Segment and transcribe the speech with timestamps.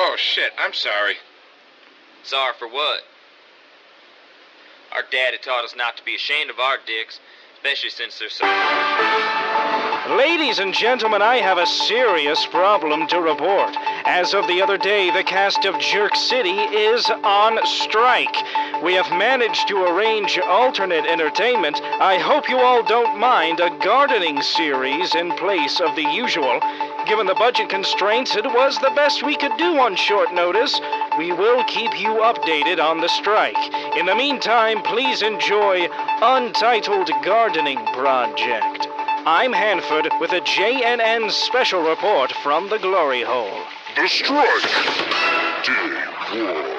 [0.00, 0.52] Oh, shit.
[0.56, 1.16] I'm sorry.
[2.22, 3.00] Sorry for what?
[4.92, 7.18] Our daddy taught us not to be ashamed of our dicks,
[7.56, 8.46] especially since they're so.
[10.16, 13.76] Ladies and gentlemen, I have a serious problem to report.
[14.06, 18.34] As of the other day, the cast of Jerk City is on strike.
[18.82, 21.82] We have managed to arrange alternate entertainment.
[21.82, 26.60] I hope you all don't mind a gardening series in place of the usual.
[27.08, 30.78] Given the budget constraints, it was the best we could do on short notice.
[31.16, 33.56] We will keep you updated on the strike.
[33.96, 35.88] In the meantime, please enjoy
[36.20, 38.88] Untitled Gardening Project.
[39.24, 43.62] I'm Hanford with a JNN special report from the Glory Hole.
[43.96, 44.62] The strike
[45.64, 46.77] did